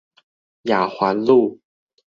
[0.63, 1.59] 雅環路